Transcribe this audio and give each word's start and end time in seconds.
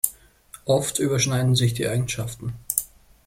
Oft 0.65 0.97
überschneiden 0.97 1.53
sich 1.55 1.75
die 1.75 1.87
Eigenschaften. 1.87 2.55